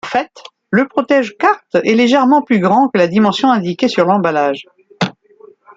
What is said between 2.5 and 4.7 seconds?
grand que la dimension indiquée sur l'emballage.